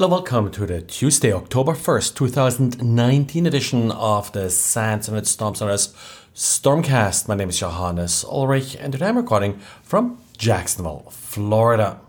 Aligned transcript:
Hello, 0.00 0.12
welcome 0.12 0.50
to 0.52 0.64
the 0.64 0.80
Tuesday, 0.80 1.30
October 1.30 1.72
1st, 1.72 2.14
2019 2.14 3.44
edition 3.44 3.92
of 3.92 4.32
the 4.32 4.48
SANS 4.48 5.08
Internet 5.08 5.26
Storm 5.26 5.54
Center's 5.54 5.94
Stormcast. 6.34 7.28
My 7.28 7.34
name 7.34 7.50
is 7.50 7.58
Johannes 7.58 8.24
Ulrich, 8.24 8.76
and 8.76 8.94
today 8.94 9.08
I'm 9.08 9.18
recording 9.18 9.58
from 9.82 10.18
Jacksonville, 10.38 11.10
Florida. 11.10 12.00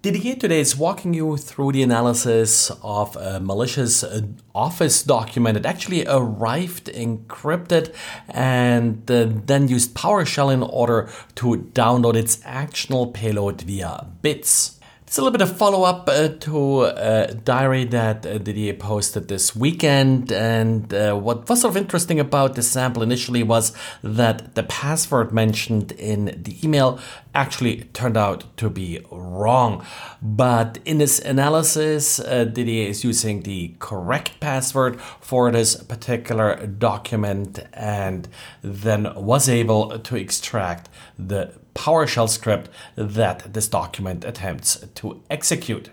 Didier 0.00 0.36
today 0.36 0.60
is 0.60 0.74
walking 0.78 1.12
you 1.12 1.36
through 1.36 1.72
the 1.72 1.82
analysis 1.82 2.70
of 2.82 3.14
a 3.16 3.38
malicious 3.38 4.02
uh, 4.02 4.22
Office 4.54 5.02
document. 5.02 5.62
that 5.62 5.66
actually 5.66 6.06
arrived 6.06 6.86
encrypted 6.86 7.94
and 8.28 9.10
uh, 9.10 9.26
then 9.44 9.68
used 9.68 9.94
PowerShell 9.94 10.50
in 10.54 10.62
order 10.62 11.10
to 11.34 11.70
download 11.74 12.16
its 12.16 12.40
actionable 12.46 13.08
payload 13.08 13.60
via 13.60 14.06
bits. 14.22 14.76
It's 15.06 15.18
a 15.18 15.22
little 15.22 15.38
bit 15.38 15.40
of 15.40 15.56
follow 15.56 15.84
up 15.84 16.08
uh, 16.08 16.30
to 16.40 16.82
a 16.82 17.32
diary 17.32 17.84
that 17.84 18.26
uh, 18.26 18.38
Didier 18.38 18.74
posted 18.74 19.28
this 19.28 19.54
weekend. 19.54 20.32
And 20.32 20.92
uh, 20.92 21.14
what 21.14 21.48
was 21.48 21.60
sort 21.60 21.76
of 21.76 21.76
interesting 21.76 22.18
about 22.18 22.56
this 22.56 22.68
sample 22.68 23.04
initially 23.04 23.44
was 23.44 23.72
that 24.02 24.56
the 24.56 24.64
password 24.64 25.30
mentioned 25.32 25.92
in 25.92 26.42
the 26.42 26.58
email 26.64 26.98
actually 27.36 27.82
turned 27.92 28.16
out 28.16 28.44
to 28.56 28.70
be 28.70 28.98
wrong. 29.12 29.84
But 30.22 30.78
in 30.84 30.98
this 30.98 31.18
analysis, 31.20 32.18
uh, 32.18 32.44
Didier 32.44 32.88
is 32.88 33.04
using 33.04 33.42
the 33.42 33.74
correct 33.78 34.40
password 34.40 35.00
for 35.20 35.50
this 35.50 35.76
particular 35.76 36.66
document 36.66 37.60
and 37.74 38.26
then 38.62 39.12
was 39.14 39.48
able 39.48 39.98
to 39.98 40.16
extract 40.16 40.88
the 41.18 41.52
PowerShell 41.74 42.28
script 42.28 42.70
that 42.96 43.52
this 43.52 43.68
document 43.68 44.24
attempts 44.24 44.78
to 44.94 45.22
execute. 45.30 45.90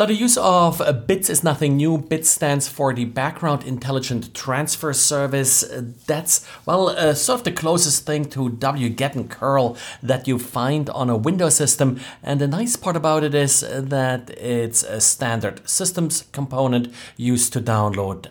Now, 0.00 0.06
the 0.06 0.14
use 0.14 0.38
of 0.38 0.80
uh, 0.80 0.94
bits 0.94 1.28
is 1.28 1.44
nothing 1.44 1.76
new. 1.76 1.98
Bits 1.98 2.30
stands 2.30 2.66
for 2.66 2.94
the 2.94 3.04
Background 3.04 3.64
Intelligent 3.64 4.32
Transfer 4.32 4.94
Service. 4.94 5.62
Uh, 5.62 5.82
that's, 6.06 6.42
well, 6.64 6.88
uh, 6.88 7.12
sort 7.12 7.40
of 7.40 7.44
the 7.44 7.52
closest 7.52 8.06
thing 8.06 8.24
to 8.30 8.48
wget 8.48 9.14
and 9.14 9.28
curl 9.28 9.76
that 10.02 10.26
you 10.26 10.38
find 10.38 10.88
on 10.88 11.10
a 11.10 11.18
Windows 11.18 11.56
system. 11.56 12.00
And 12.22 12.40
the 12.40 12.48
nice 12.48 12.76
part 12.76 12.96
about 12.96 13.24
it 13.24 13.34
is 13.34 13.62
uh, 13.62 13.82
that 13.88 14.30
it's 14.30 14.82
a 14.84 15.02
standard 15.02 15.68
systems 15.68 16.24
component 16.32 16.94
used 17.18 17.52
to 17.52 17.60
download 17.60 18.30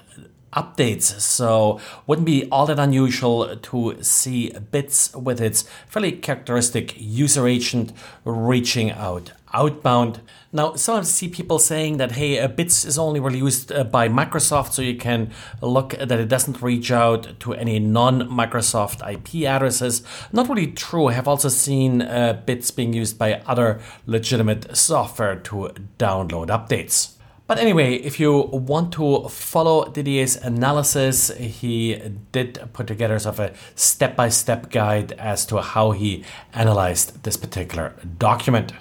updates. 0.54 1.20
So 1.20 1.80
wouldn't 2.08 2.26
be 2.26 2.50
all 2.50 2.66
that 2.66 2.80
unusual 2.80 3.56
to 3.56 3.98
see 4.02 4.52
bits 4.72 5.16
with 5.16 5.40
its 5.40 5.66
fairly 5.88 6.14
characteristic 6.14 6.96
user 6.98 7.48
agent 7.48 7.94
reaching 8.26 8.92
out 8.92 9.34
outbound. 9.54 10.22
Now, 10.52 10.76
sometimes 10.76 11.08
I 11.08 11.12
see 11.12 11.28
people 11.28 11.60
saying 11.60 11.98
that, 11.98 12.14
hey, 12.14 12.46
bits 12.48 12.86
is 12.86 12.98
only 12.98 13.20
really 13.20 13.38
used 13.38 13.72
uh, 13.72 13.84
by 13.84 14.10
Microsoft, 14.10 14.74
so 14.74 14.82
you 14.82 14.96
can 14.96 15.32
look 15.62 15.92
that 15.92 16.12
it 16.12 16.28
doesn't 16.28 16.62
reach 16.62 16.92
out 16.92 17.40
to 17.42 17.54
any 17.54 17.80
non 17.80 18.30
Microsoft 18.30 19.08
IP 19.08 19.48
addresses. 19.48 20.04
Not 20.32 20.50
really 20.50 20.68
true. 20.68 21.08
I 21.08 21.14
have 21.14 21.28
also 21.28 21.50
seen 21.50 22.02
uh, 22.02 22.42
bits 22.46 22.72
being 22.72 22.94
used 22.94 23.18
by 23.18 23.42
other 23.46 23.80
legitimate 24.06 24.76
software 24.76 25.36
to 25.36 25.74
download 25.98 26.48
updates. 26.48 27.16
But 27.50 27.58
anyway, 27.58 27.96
if 27.96 28.20
you 28.20 28.42
want 28.42 28.94
to 28.94 29.28
follow 29.28 29.86
Didier's 29.86 30.36
analysis, 30.36 31.30
he 31.36 32.00
did 32.32 32.60
put 32.74 32.86
together 32.86 33.18
sort 33.18 33.40
of 33.40 33.40
a 33.40 33.54
step 33.74 34.16
by 34.16 34.30
step 34.30 34.70
guide 34.70 35.14
as 35.14 35.48
to 35.48 35.60
how 35.60 35.90
he 35.90 36.24
analyzed 36.54 37.24
this 37.24 37.38
particular 37.38 37.96
document. 38.20 38.74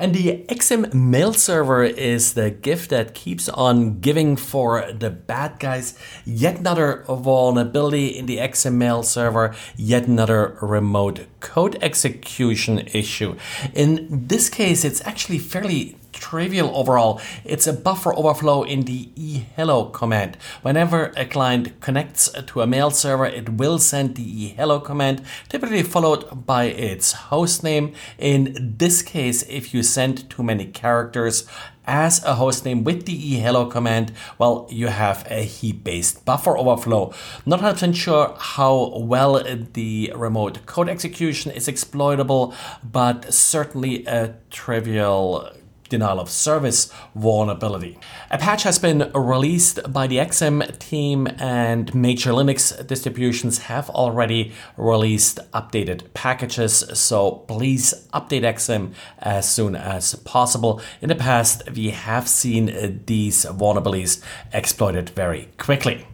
And 0.00 0.14
the 0.14 0.44
Exim 0.48 0.94
mail 0.94 1.32
server 1.32 1.82
is 1.82 2.34
the 2.34 2.52
gift 2.52 2.90
that 2.90 3.14
keeps 3.14 3.48
on 3.48 3.98
giving 3.98 4.36
for 4.36 4.92
the 4.92 5.10
bad 5.10 5.58
guys. 5.58 5.98
Yet 6.24 6.60
another 6.60 7.04
vulnerability 7.08 8.06
in 8.06 8.26
the 8.26 8.36
Exim 8.36 8.74
mail 8.74 9.02
server, 9.02 9.56
yet 9.76 10.06
another 10.06 10.56
remote 10.62 11.26
code 11.40 11.76
execution 11.82 12.78
issue. 12.94 13.36
In 13.74 14.06
this 14.28 14.48
case, 14.48 14.84
it's 14.84 15.04
actually 15.04 15.40
fairly 15.40 15.96
trivial 16.18 16.76
overall. 16.76 17.20
It's 17.44 17.66
a 17.66 17.72
buffer 17.72 18.14
overflow 18.14 18.62
in 18.62 18.82
the 18.82 19.10
EHLO 19.16 19.92
command. 19.92 20.36
Whenever 20.62 21.12
a 21.16 21.24
client 21.24 21.80
connects 21.80 22.30
to 22.30 22.60
a 22.60 22.66
mail 22.66 22.90
server, 22.90 23.26
it 23.26 23.48
will 23.50 23.78
send 23.78 24.16
the 24.16 24.54
EHLO 24.54 24.84
command, 24.84 25.22
typically 25.48 25.82
followed 25.82 26.46
by 26.46 26.64
its 26.64 27.14
hostname. 27.30 27.94
In 28.18 28.74
this 28.78 29.02
case, 29.02 29.42
if 29.48 29.72
you 29.72 29.82
send 29.82 30.28
too 30.28 30.42
many 30.42 30.66
characters, 30.66 31.46
as 31.88 32.22
a 32.22 32.34
hostname 32.34 32.84
with 32.84 33.06
the 33.06 33.40
EHLO 33.40 33.70
command, 33.70 34.12
well, 34.36 34.68
you 34.70 34.88
have 34.88 35.26
a 35.30 35.42
heap-based 35.42 36.24
buffer 36.26 36.56
overflow. 36.56 37.14
Not 37.46 37.60
100% 37.60 37.96
sure 37.96 38.36
how 38.38 38.98
well 38.98 39.42
the 39.72 40.12
remote 40.14 40.66
code 40.66 40.90
execution 40.90 41.50
is 41.50 41.66
exploitable, 41.66 42.54
but 42.84 43.32
certainly 43.32 44.04
a 44.04 44.34
trivial 44.50 45.50
denial 45.88 46.20
of 46.20 46.30
service 46.30 46.92
vulnerability. 47.14 47.98
A 48.30 48.38
patch 48.38 48.62
has 48.64 48.78
been 48.78 49.10
released 49.14 49.92
by 49.92 50.06
the 50.06 50.16
Exim 50.18 50.78
team, 50.78 51.28
and 51.38 51.94
major 51.94 52.32
Linux 52.32 52.86
distributions 52.86 53.58
have 53.58 53.88
already 53.90 54.52
released 54.76 55.38
updated 55.52 56.12
packages. 56.14 56.84
So 56.98 57.44
please 57.48 58.06
update 58.12 58.42
Exim 58.42 58.92
as 59.18 59.50
soon 59.50 59.76
as 59.76 60.14
possible. 60.16 60.80
In 61.00 61.08
the 61.08 61.14
past, 61.14 61.70
we 61.72 61.90
have 61.90 62.28
seen 62.28 63.02
these 63.06 63.44
vulnerabilities 63.44 64.22
exploited 64.52 65.10
very 65.10 65.48
quickly. 65.58 66.06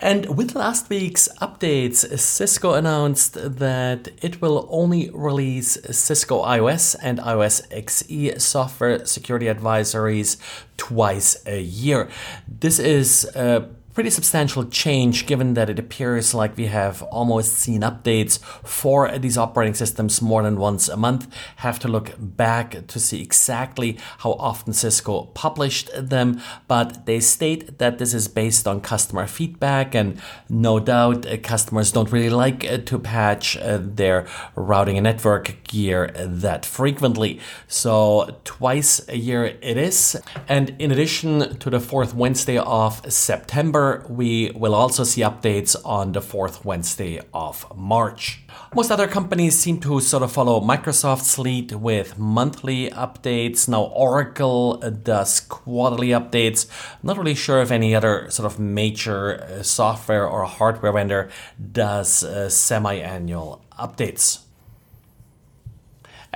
And 0.00 0.36
with 0.36 0.54
last 0.54 0.90
week's 0.90 1.28
updates, 1.40 2.18
Cisco 2.18 2.74
announced 2.74 3.34
that 3.34 4.08
it 4.22 4.42
will 4.42 4.66
only 4.70 5.10
release 5.14 5.78
Cisco 5.90 6.42
IOS 6.44 6.96
and 7.00 7.18
IOS 7.18 7.66
XE 7.70 8.40
software 8.40 9.06
security 9.06 9.46
advisories 9.46 10.36
twice 10.76 11.42
a 11.46 11.60
year. 11.60 12.08
This 12.46 12.78
is 12.78 13.24
a 13.36 13.68
pretty 13.94 14.10
substantial 14.10 14.64
change 14.64 15.24
given 15.24 15.54
that 15.54 15.70
it 15.70 15.78
appears 15.78 16.34
like 16.34 16.56
we 16.56 16.66
have 16.66 17.00
almost 17.04 17.54
seen 17.54 17.82
updates 17.82 18.40
for 18.64 19.16
these 19.18 19.38
operating 19.38 19.72
systems 19.74 20.20
more 20.20 20.42
than 20.42 20.56
once 20.56 20.88
a 20.88 20.96
month. 20.96 21.32
Have 21.56 21.78
to 21.78 21.88
look 21.88 22.12
back 22.18 22.88
to 22.88 22.98
see 22.98 23.22
exactly 23.22 23.96
how 24.18 24.32
often 24.32 24.72
Cisco 24.72 25.26
published 25.34 25.90
them, 25.96 26.40
but 26.66 27.06
they 27.06 27.20
state 27.20 27.78
that 27.78 27.98
this 27.98 28.12
is 28.12 28.26
based 28.26 28.66
on 28.66 28.80
customer 28.80 29.28
feedback 29.28 29.94
and 29.94 30.20
no 30.48 30.80
doubt 30.80 31.24
uh, 31.24 31.36
customers 31.36 31.92
don't 31.92 32.10
really 32.10 32.30
like 32.30 32.64
uh, 32.64 32.78
to 32.78 32.98
patch 32.98 33.56
uh, 33.58 33.78
their 33.80 34.26
routing 34.56 34.96
and 34.96 35.04
network 35.04 35.62
gear 35.64 36.10
that 36.16 36.66
frequently. 36.66 37.38
So 37.68 38.40
twice 38.42 39.06
a 39.08 39.16
year 39.16 39.44
it 39.44 39.76
is. 39.76 40.20
And 40.48 40.74
in 40.80 40.90
addition 40.90 41.58
to 41.58 41.70
the 41.70 41.78
fourth 41.78 42.12
Wednesday 42.12 42.58
of 42.58 43.00
September, 43.12 43.83
we 44.08 44.50
will 44.54 44.74
also 44.74 45.04
see 45.04 45.22
updates 45.22 45.76
on 45.84 46.12
the 46.12 46.20
fourth 46.20 46.64
Wednesday 46.64 47.20
of 47.32 47.66
March. 47.76 48.42
Most 48.74 48.90
other 48.90 49.06
companies 49.06 49.58
seem 49.58 49.80
to 49.80 50.00
sort 50.00 50.22
of 50.22 50.32
follow 50.32 50.60
Microsoft's 50.60 51.38
lead 51.38 51.72
with 51.72 52.18
monthly 52.18 52.90
updates. 52.90 53.68
Now, 53.68 53.84
Oracle 53.84 54.76
does 54.78 55.40
quarterly 55.40 56.08
updates. 56.08 56.66
not 57.02 57.18
really 57.18 57.34
sure 57.34 57.60
if 57.62 57.70
any 57.70 57.94
other 57.94 58.30
sort 58.30 58.46
of 58.46 58.58
major 58.58 59.42
uh, 59.42 59.62
software 59.62 60.26
or 60.26 60.44
hardware 60.44 60.92
vendor 60.92 61.30
does 61.72 62.24
uh, 62.24 62.48
semi 62.48 62.94
annual 62.94 63.64
updates. 63.78 64.43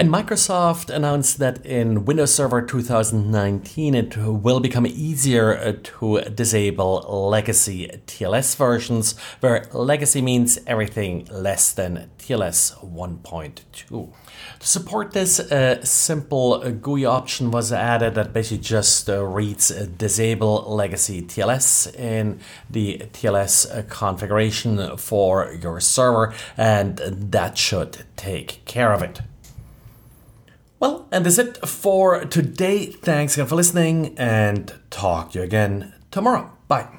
And 0.01 0.11
Microsoft 0.11 0.91
announced 0.91 1.41
that 1.41 1.67
in 1.67 2.05
Windows 2.05 2.33
Server 2.33 2.63
2019, 2.63 3.97
it 3.97 4.17
will 4.17 4.61
become 4.61 4.87
easier 4.87 5.59
uh, 5.59 5.73
to 5.83 6.21
disable 6.21 7.01
legacy 7.29 7.91
TLS 8.07 8.55
versions, 8.55 9.19
where 9.41 9.69
legacy 9.73 10.23
means 10.23 10.57
everything 10.69 11.27
less 11.33 11.73
than 11.73 12.11
TLS 12.21 12.79
1.2. 12.89 13.89
To 13.89 14.13
support 14.61 15.15
this, 15.15 15.41
a 15.41 15.85
simple 15.85 16.61
GUI 16.71 17.05
option 17.05 17.51
was 17.51 17.73
added 17.73 18.15
that 18.15 18.33
basically 18.33 18.59
just 18.59 19.11
uh, 19.11 19.25
reads 19.27 19.73
uh, 19.73 19.89
disable 19.97 20.63
legacy 20.77 21.23
TLS 21.23 21.93
in 21.97 22.39
the 22.71 22.99
TLS 23.13 23.77
uh, 23.77 23.83
configuration 23.89 24.97
for 24.97 25.53
your 25.61 25.81
server, 25.81 26.33
and 26.57 26.99
that 26.99 27.59
should 27.59 28.05
take 28.15 28.65
care 28.65 28.93
of 28.93 29.03
it. 29.03 29.23
Well, 30.81 31.09
and 31.11 31.27
that's 31.27 31.39
it 31.39 31.67
for 31.67 32.25
today. 32.25 32.87
Thanks 32.87 33.35
again 33.35 33.47
for 33.47 33.57
listening 33.57 34.15
and 34.17 34.73
talk 34.91 35.33
to 35.33 35.39
you 35.39 35.45
again 35.45 35.93
tomorrow. 36.11 36.51
Bye. 36.69 36.98